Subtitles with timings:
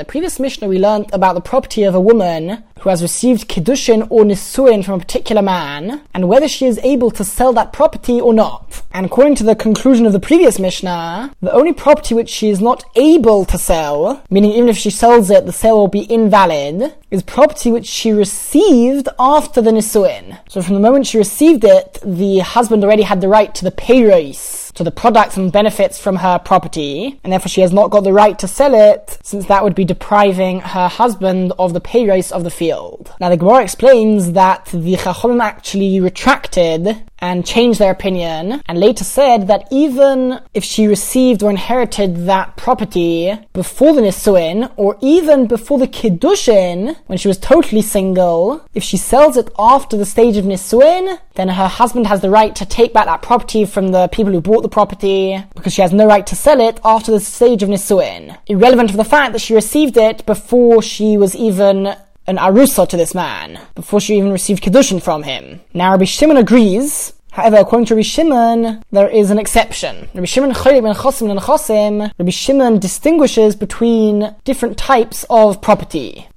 [0.08, 4.24] previous Mishnah, we learned about the property of a woman who has received Kiddushin or
[4.24, 8.34] Nisuin from a particular man, and whether she is able to sell that property or
[8.34, 8.82] not.
[8.94, 12.62] And according to the conclusion of the previous Mishnah, the only property which she is
[12.62, 16.94] not able to sell, meaning even if she sells it, the sale will be invalid,
[17.12, 20.40] is property which she received after the Nisuin.
[20.48, 23.72] So from the moment she received it, the husband already had the right to the
[23.72, 28.04] payrois to the products and benefits from her property, and therefore she has not got
[28.04, 32.32] the right to sell it, since that would be depriving her husband of the payros
[32.32, 33.14] of the field.
[33.20, 39.06] Now the Gemara explains that the Chachomim actually retracted and changed their opinion and later
[39.06, 45.48] said that even if she received or inherited that property before the Nisuin or even
[45.48, 50.36] before the Kiddushin when she was totally single, if she sells it after the stage
[50.36, 54.10] of Nisuin, then her husband has the right to take back that property from the
[54.10, 57.22] people who bought the property because she has no right to sell it after the
[57.22, 58.38] stage of Nisuin.
[58.48, 61.96] Irrelevant of the fact that she received it before she was even
[62.28, 65.62] an arusa to this man before she even received kiddushin from him.
[65.74, 67.14] Now Rabbi Shimon agrees.
[67.32, 70.08] However, according to Rabbi Shimon, there is an exception.
[70.14, 76.28] Rabbi Shimon ben Chosim and Chosim, Rabbi Shimon distinguishes between different types of property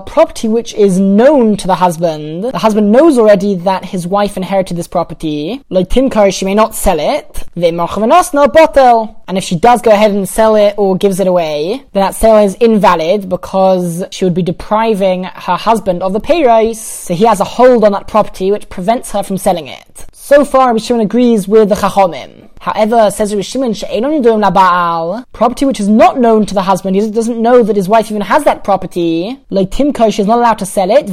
[0.00, 2.42] property which is known to the husband.
[2.42, 5.62] The husband knows already that his wife inherited this property.
[5.70, 7.44] Like Timkar, she may not sell it.
[9.28, 12.16] And if she does go ahead and sell it or gives it away, then that
[12.16, 16.74] sale is invalid because she would be depriving her husband of the payros.
[16.74, 20.06] So he has a hold on that property which prevents her from selling it.
[20.12, 22.35] So far, Rishon agrees with the Chachomim.
[22.66, 23.30] However, says
[25.32, 28.22] property which is not known to the husband, he doesn't know that his wife even
[28.22, 31.06] has that property, like Timko, is not allowed to sell it.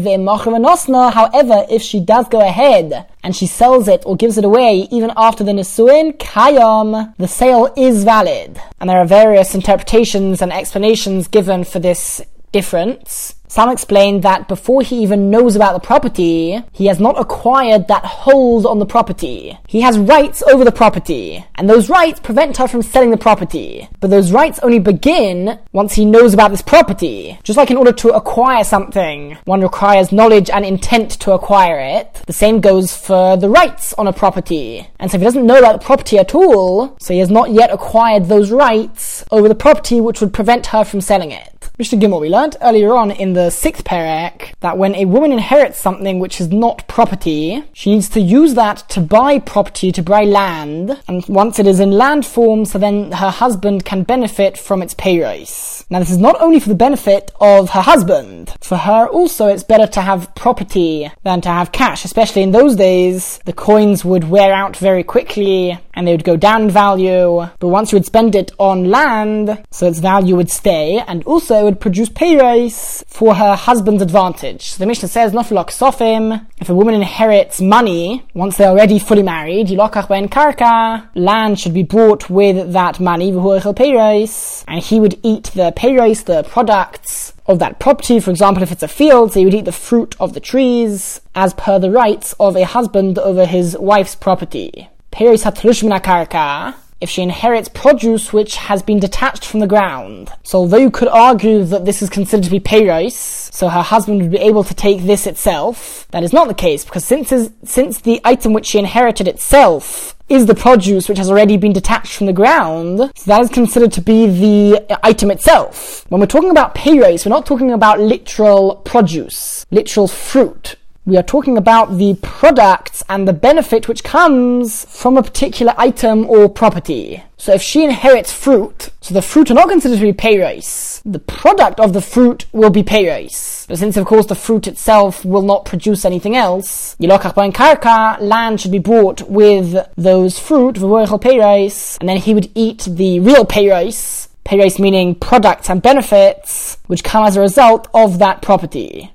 [1.13, 5.11] However, if she does go ahead and she sells it or gives it away even
[5.15, 8.59] after the Nisuin, Kayam, the sale is valid.
[8.79, 12.19] And there are various interpretations and explanations given for this
[12.53, 13.35] difference.
[13.53, 18.03] Some explain that before he even knows about the property, he has not acquired that
[18.03, 19.55] hold on the property.
[19.67, 23.87] He has rights over the property, and those rights prevent her from selling the property.
[23.99, 27.37] But those rights only begin once he knows about this property.
[27.43, 32.23] Just like in order to acquire something, one requires knowledge and intent to acquire it,
[32.25, 34.87] the same goes for the rights on a property.
[34.99, 37.51] And so if he doesn't know about the property at all, so he has not
[37.51, 41.52] yet acquired those rights over the property which would prevent her from selling it.
[41.79, 45.79] Mishnah Gimel, we learned earlier on in the sixth parak that when a woman inherits
[45.79, 50.23] something which is not property, she needs to use that to buy property, to buy
[50.23, 54.83] land, and once it is in land form, so then her husband can benefit from
[54.83, 55.83] its payros.
[55.89, 59.63] Now this is not only for the benefit of her husband, for her also it's
[59.63, 64.29] better to have property than to have cash, especially in those days, the coins would
[64.29, 68.05] wear out very quickly, and they would go down in value, but once you would
[68.05, 73.03] spend it on land, so its value would stay, and also it would produce payros
[73.07, 74.69] for her husband's advantage.
[74.69, 79.23] So the Mishnah says, Nofilok Sofim, if a woman inherits money, once they're already fully
[79.23, 85.51] married, Yilokach Ben Karka, land should be bought with that money, and he would eat
[85.53, 88.19] the pay race, the products of that property.
[88.19, 91.21] For example, if it's a field, so he would eat the fruit of the trees,
[91.35, 94.89] as per the rights of a husband over his wife's property.
[95.13, 100.31] Peris hatlush karka, if she inherits produce which has been detached from the ground.
[100.41, 103.11] So although you could argue that this is considered to be payros,
[103.53, 106.83] so her husband would be able to take this itself, that is not the case
[106.83, 107.31] because since,
[107.63, 112.15] since the item which she inherited itself is the produce which has already been detached
[112.15, 116.05] from the ground, so that is considered to be the item itself.
[116.09, 120.75] When we're talking about payros, we're not talking about literal produce, literal fruit.
[121.05, 126.25] We are talking about the products and the benefit which comes from a particular item
[126.29, 127.21] or property.
[127.35, 131.01] So if she inherits fruit, so the fruit are not considered to be payros.
[131.03, 133.67] The product of the fruit will be payros.
[133.67, 138.71] But since of course the fruit itself will not produce anything else, karka, land should
[138.71, 145.15] be bought with those fruit, and then he would eat the real payros, Payros meaning
[145.15, 149.09] products and benefits which come as a result of that property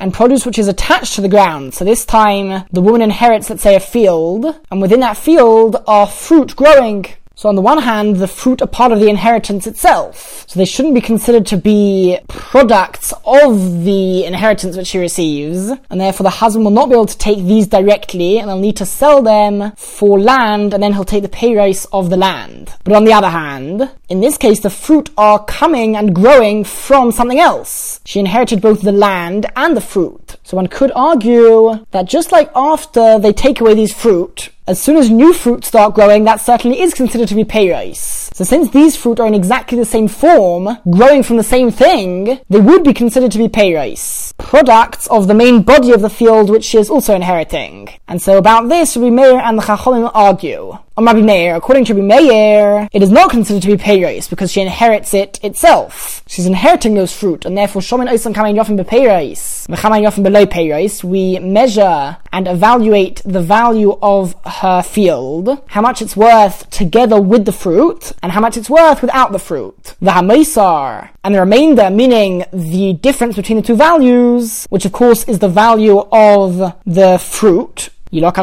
[0.00, 1.74] and produce which is attached to the ground.
[1.74, 6.06] So this time the woman inherits, let's say, a field, and within that field are
[6.06, 7.06] fruit growing.
[7.40, 10.44] So on the one hand, the fruit are part of the inheritance itself.
[10.46, 15.70] So they shouldn't be considered to be products of the inheritance which she receives.
[15.88, 18.76] And therefore the husband will not be able to take these directly and they'll need
[18.76, 22.74] to sell them for land and then he'll take the payros of the land.
[22.84, 27.12] But on the other hand, In this case, the fruit are coming and growing from
[27.12, 28.00] something else.
[28.04, 30.34] She inherited both the land and the fruit.
[30.42, 34.96] So one could argue that just like after they take away these fruit, as soon
[34.96, 38.34] as new fruit start growing, that certainly is considered to be peiros.
[38.34, 42.40] So since these fruit are in exactly the same form, growing from the same thing,
[42.48, 46.50] they would be considered to be peiros, products of the main body of the field
[46.50, 47.88] which she is also inheriting.
[48.08, 50.78] And so about this, Rabbi Meir and the Chachamim argue.
[51.00, 55.38] Meir, according to Meir, it is not considered to be peiros because she inherits it
[55.42, 56.22] itself.
[56.26, 61.02] She's inheriting those fruit, and therefore Shomin Oisam Kamen Yofim Bepeiros, Mechaman Yofim Below Peiros,
[61.02, 67.44] we measure and evaluate the value of her field, how much it's worth together with
[67.44, 69.94] the fruit, and how much it's worth without the fruit.
[70.00, 75.24] The Hamaisar, and the remainder, meaning the difference between the two values, which of course
[75.24, 78.34] is the value of the fruit, Land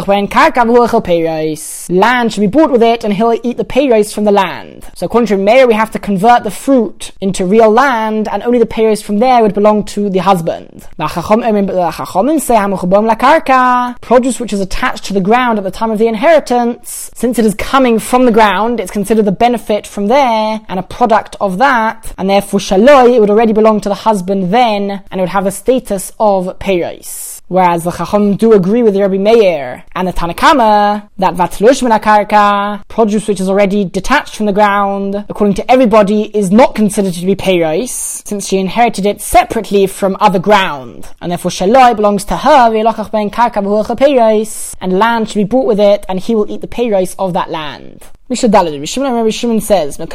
[2.32, 4.90] should be bought with it, and he'll eat the payros from the land.
[4.96, 8.60] So according to Meir, we have to convert the fruit into real land, and only
[8.60, 10.88] the payros from there would belong to the husband.
[14.02, 17.46] Produce which is attached to the ground at the time of the inheritance, since it
[17.46, 21.58] is coming from the ground, it's considered the benefit from there, and a product of
[21.58, 25.30] that, and therefore shaloi, it would already belong to the husband then, and it would
[25.30, 27.37] have the status of payros.
[27.50, 32.86] Whereas the Chacham do agree with the Rabbi Meir and the Tanakama that vatlush karka,
[32.90, 37.26] produce which is already detached from the ground, according to everybody, is not considered to
[37.26, 37.88] be peiros,
[38.28, 42.76] since she inherited it separately from other ground, and therefore shaloi belongs to her,
[44.82, 47.50] and land should be bought with it, and he will eat the peiros of that
[47.50, 48.04] land.
[48.30, 50.06] Mishnah Shimon says, a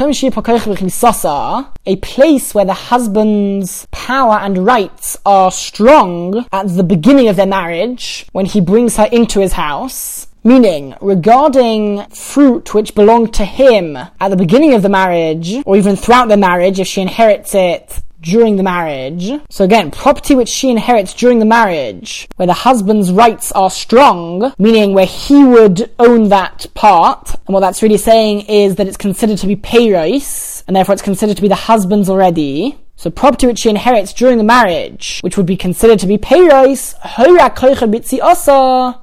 [1.96, 8.26] place where the husband's power and rights are strong at the beginning of their marriage,
[8.32, 14.28] when he brings her into his house, Meaning, regarding fruit which belonged to him at
[14.28, 18.56] the beginning of the marriage, or even throughout the marriage, if she inherits it during
[18.56, 19.30] the marriage.
[19.50, 24.54] So again, property which she inherits during the marriage, where the husband's rights are strong,
[24.58, 27.34] meaning where he would own that part.
[27.46, 31.02] And what that's really saying is that it's considered to be peiros, and therefore it's
[31.02, 32.78] considered to be the husband's already.
[33.02, 36.94] So property which she inherits during the marriage, which would be considered to be peiros,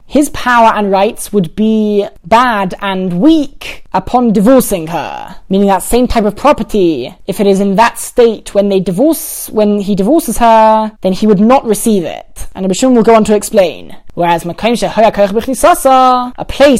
[0.06, 5.36] his power and rights would be bad and weak upon divorcing her.
[5.50, 9.50] Meaning that same type of property, if it is in that state when they divorce,
[9.50, 12.48] when he divorces her, then he would not receive it.
[12.56, 13.98] And Abishum will go on to explain.
[14.13, 14.81] Whereas a place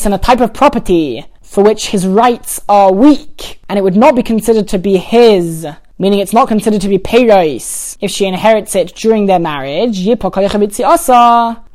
[0.06, 4.16] and a type of property for which his rights are weak, and it would not
[4.16, 5.68] be considered to be his
[6.00, 10.00] meaning it's not considered to be peiros if she inherits it during their marriage.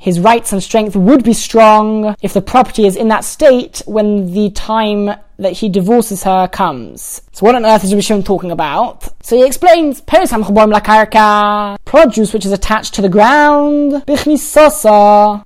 [0.05, 4.35] His rights and strength would be strong if the property is in that state when
[4.35, 7.23] the time that he divorces her comes.
[7.33, 9.11] So what on earth is Rabbi talking about?
[9.25, 10.31] So he explains, produce
[12.33, 14.05] which is attached to the ground,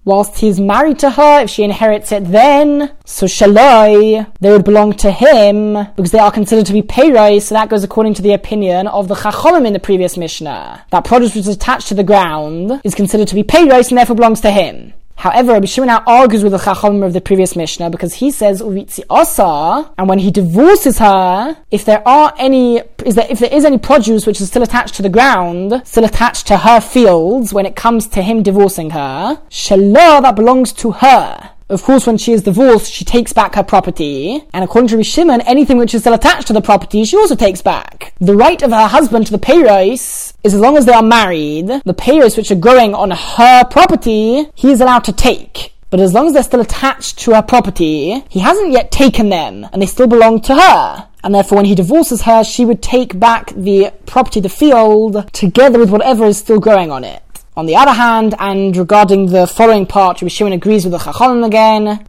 [0.04, 4.92] whilst he's married to her, if she inherits it then, so shaloi, they would belong
[4.94, 8.34] to him, because they are considered to be peiros, so that goes according to the
[8.34, 10.84] opinion of the chachomim in the previous Mishnah.
[10.90, 14.16] That produce which is attached to the ground is considered to be peiros and therefore
[14.16, 14.94] belongs to him.
[15.18, 18.62] However, Rabbi Shimon now argues with the Chacham of the previous Mishnah because he says
[18.62, 23.52] Uvitzi Asa, and when he divorces her, if there are any, is there, if there
[23.52, 27.52] is any produce which is still attached to the ground, still attached to her fields
[27.52, 31.50] when it comes to him divorcing her, Shalah that belongs to her.
[31.70, 35.42] Of course, when she is divorced, she takes back her property, and according to Shimon,
[35.42, 38.14] anything which is still attached to the property, she also takes back.
[38.20, 41.66] The right of her husband to the peiros is as long as they are married,
[41.66, 45.74] the peiros which are growing on her property, he is allowed to take.
[45.90, 49.66] But as long as they're still attached to her property, he hasn't yet taken them,
[49.70, 51.08] and they still belong to her.
[51.22, 55.78] And therefore, when he divorces her, she would take back the property, the field, together
[55.78, 57.22] with whatever is still growing on it.
[57.58, 61.44] On the other hand, and regarding the following part, Rabbi Shimon agrees with the Chachamim
[61.44, 62.06] again,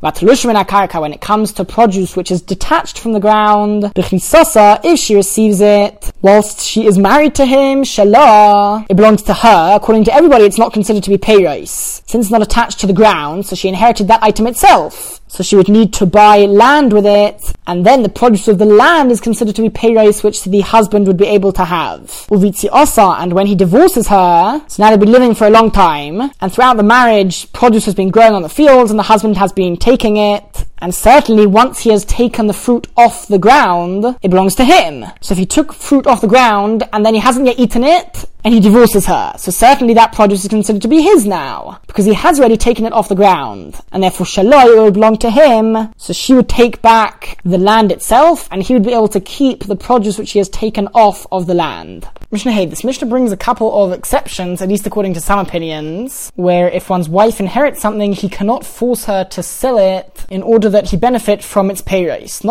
[1.01, 6.13] when it comes to produce which is detached from the ground, if she receives it,
[6.21, 9.71] whilst she is married to him, shalah, it belongs to her.
[9.75, 12.93] According to everybody, it's not considered to be peiros, since it's not attached to the
[12.93, 15.19] ground, so she inherited that item itself.
[15.29, 18.65] So she would need to buy land with it, and then the produce of the
[18.65, 22.01] land is considered to be peiros, which the husband would be able to have.
[22.31, 25.69] Uvitzi osa, and when he divorces her, so now they've been living for a long
[25.69, 29.37] time, and throughout the marriage, produce has been growing on the fields, and the husband
[29.37, 34.17] has been taking it, And certainly once he has taken the fruit off the ground,
[34.21, 35.05] it belongs to him.
[35.21, 38.25] So if he took fruit off the ground and then he hasn't yet eaten it,
[38.43, 39.33] and he divorces her.
[39.37, 42.85] So certainly that produce is considered to be his now, because he has already taken
[42.85, 46.81] it off the ground, and therefore Shaloi would belong to him, so she would take
[46.81, 50.39] back the land itself, and he would be able to keep the produce which he
[50.39, 52.07] has taken off of the land.
[52.31, 56.31] Mishnah Hey, this Mishnah brings a couple of exceptions, at least according to some opinions,
[56.35, 60.68] where if one's wife inherits something, he cannot force her to sell it in order
[60.69, 62.43] that he benefit from its payros.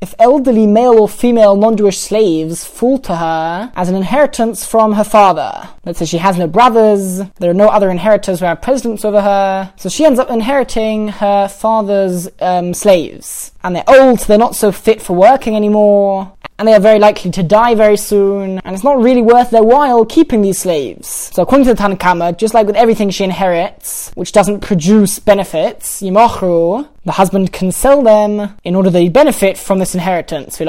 [0.00, 5.04] If elderly male or female non-Jewish slaves fall to her as an inheritance from her
[5.04, 9.04] father, let's say she has no brothers, there are no other inheritors who have precedence
[9.04, 13.52] over her, so she ends up inheriting her father's um, slaves.
[13.62, 17.00] And they're old, so they're not so fit for working anymore, and they are very
[17.00, 21.08] likely to die very soon, and it's not really worth their while keeping these slaves.
[21.34, 26.00] So according to the Tanakama, just like with everything she inherits, which doesn't produce benefits,
[26.02, 30.60] Yimochru, the husband can sell them in order he benefit from this inheritance.
[30.60, 30.68] And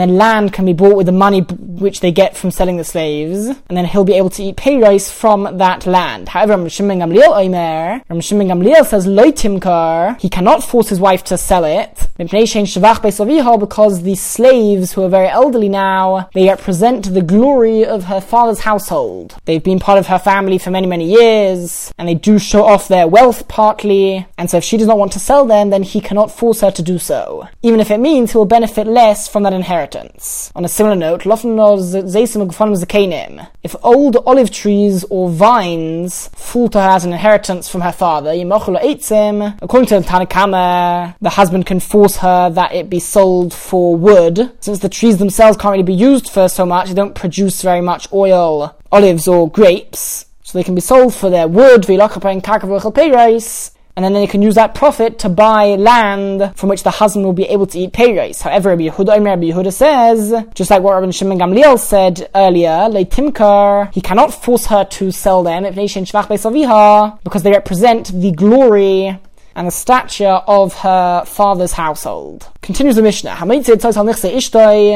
[0.00, 3.48] then land can be bought with the money which they get from selling the slaves,
[3.48, 6.30] and then he'll be able to eat payros from that land.
[6.30, 14.14] However, Shimon Gamliel says, Loitimkar, he cannot force his wife to sell it, because the
[14.14, 19.36] slaves, who are very elderly now, they represent the glory of her father's household.
[19.44, 22.88] They've been part of her family for many, many years, and they do show off
[22.88, 26.00] their wealth partly, and so if she does not want to sell them, then he
[26.00, 29.42] cannot force her to do so, even if it means he will benefit less from
[29.42, 30.50] that inheritance.
[30.54, 31.24] On a similar note,
[33.64, 38.30] if old olive trees or vines fall to her as an inheritance from her father,
[38.32, 44.50] according to the Tanakama, the husband can force her that it be sold for wood,
[44.60, 47.80] since the trees themselves can't really be used for so much, they don't produce very
[47.80, 50.26] much oil, olives or grapes.
[50.44, 51.86] So they can be sold for their wood,
[53.96, 57.32] and then they can use that profit to buy land from which the husband will
[57.32, 58.40] be able to eat payros.
[58.40, 63.92] However, Rabbi Yehuda, Rabbi Yehuda says, just like what Rabbi Shimon Gamliel said earlier, Timkar,
[63.92, 69.18] he cannot force her to sell them because they represent the glory
[69.54, 72.48] and the stature of her father's household.
[72.62, 73.36] Continues the Mishnah.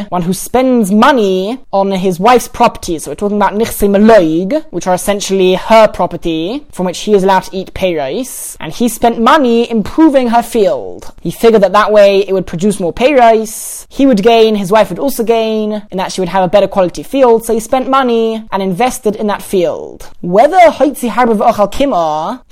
[0.09, 2.99] One who spends money on his wife's property.
[2.99, 7.25] So we're talking about nichse meloig, which are essentially her property, from which he is
[7.25, 8.57] allowed to eat payros.
[8.61, 11.13] And he spent money improving her field.
[11.23, 13.87] He figured that that way it would produce more payros.
[13.91, 16.69] He would gain, his wife would also gain, and that she would have a better
[16.69, 17.45] quality field.
[17.45, 20.09] So he spent money and invested in that field.
[20.21, 20.95] Whether he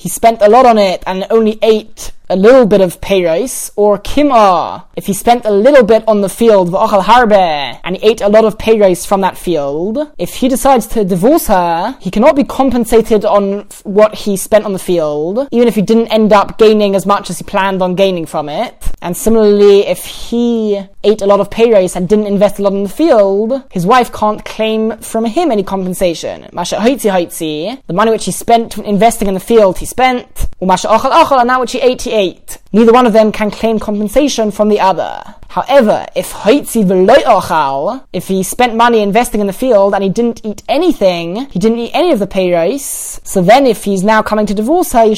[0.09, 1.94] spent a lot on it and only ate
[2.28, 6.28] a little bit of payros, or kimah, if he spent a little bit on the
[6.28, 10.49] field, v'achal harbe, and he ate a lot of payros from that field, if he
[10.49, 15.49] decides to divorce her, he cannot be compensated on what he spent on the field,
[15.50, 18.49] even if he didn't end up gaining as much as he planned on gaining from
[18.49, 18.84] it.
[19.05, 22.85] And similarly, if he ate a lot of payros and didn't invest a lot in
[22.85, 26.49] the field, his wife can't claim from him any compensation.
[27.87, 31.81] The money which he spent investing in the field, he spent, and that which he
[31.81, 32.57] ate, he ate.
[32.75, 35.23] Neither one of them can claim compensation from the other.
[35.49, 36.35] However, if
[38.12, 41.78] if he spent money investing in the field and he didn't eat anything, he didn't
[41.78, 45.14] eat any of the payros, so then if he's now coming to divorce her, he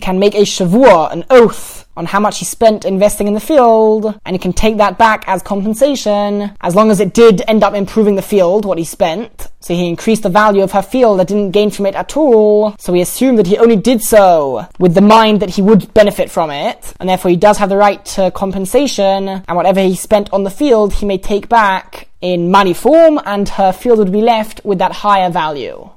[0.00, 4.18] can make a shavua, an oath, on how much he spent investing in the field,
[4.26, 7.74] and he can take that back as compensation, as long as it did end up
[7.74, 9.46] improving the field, what he spent.
[9.60, 12.76] So he increased the value of her field that didn't gain from it at all,
[12.78, 16.30] so we assume that he only did so with the mind that he would benefit
[16.30, 20.32] from it, and therefore he does have the right to compensation, and whatever he spent
[20.32, 24.22] on the field he may take back in money form, and her field would be
[24.22, 25.90] left with that higher value.